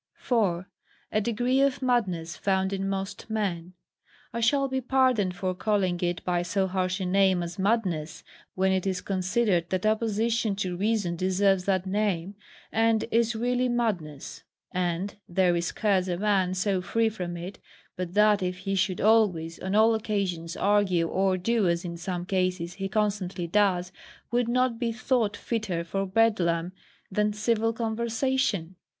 4. 0.15 0.67
A 1.11 1.21
Degree 1.21 1.61
of 1.61 1.83
Madness 1.83 2.35
found 2.35 2.73
in 2.73 2.89
most 2.89 3.29
Men. 3.29 3.73
I 4.33 4.39
shall 4.39 4.67
be 4.67 4.81
pardoned 4.81 5.35
for 5.35 5.53
calling 5.53 5.99
it 6.01 6.23
by 6.25 6.41
so 6.41 6.65
harsh 6.65 6.99
a 6.99 7.05
name 7.05 7.43
as 7.43 7.59
madness, 7.59 8.23
when 8.55 8.71
it 8.71 8.87
is 8.87 8.99
considered 8.99 9.69
that 9.69 9.85
opposition 9.85 10.55
to 10.55 10.75
reason 10.75 11.15
deserves 11.15 11.65
that 11.65 11.85
name, 11.85 12.33
and 12.71 13.05
is 13.11 13.35
really 13.35 13.69
madness; 13.69 14.41
and 14.71 15.17
there 15.29 15.55
is 15.55 15.67
scarce 15.67 16.07
a 16.07 16.17
man 16.17 16.55
so 16.55 16.81
free 16.81 17.07
from 17.09 17.37
it, 17.37 17.59
but 17.95 18.15
that 18.15 18.41
if 18.41 18.57
he 18.57 18.73
should 18.73 18.99
always, 19.01 19.59
on 19.59 19.75
all 19.75 19.93
occasions, 19.93 20.57
argue 20.57 21.07
or 21.07 21.37
do 21.37 21.67
as 21.67 21.85
in 21.85 21.95
some 21.95 22.25
cases 22.25 22.73
he 22.73 22.89
constantly 22.89 23.45
does, 23.45 23.91
would 24.31 24.47
not 24.49 24.79
be 24.79 24.91
thought 24.91 25.37
fitter 25.37 25.83
for 25.83 26.07
Bedlam 26.07 26.71
than 27.11 27.31
civil 27.33 27.71
conversation. 27.71 28.75